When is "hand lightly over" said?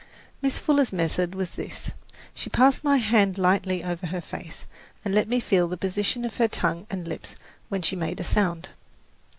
2.97-4.07